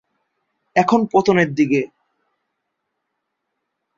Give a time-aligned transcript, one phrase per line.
[0.75, 1.81] এখন পতনের দিকে।